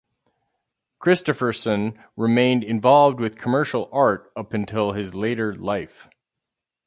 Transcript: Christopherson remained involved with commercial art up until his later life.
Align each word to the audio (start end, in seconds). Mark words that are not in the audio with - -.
Christopherson 0.97 1.93
remained 2.17 2.63
involved 2.63 3.19
with 3.19 3.37
commercial 3.37 3.87
art 3.91 4.31
up 4.35 4.51
until 4.51 4.93
his 4.93 5.13
later 5.13 5.53
life. 5.53 6.09